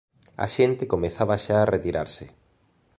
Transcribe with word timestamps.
A 0.45 0.47
xente 0.55 0.89
comezaba 0.93 1.35
xa 1.43 1.55
a 1.59 1.69
retirarse. 1.75 2.25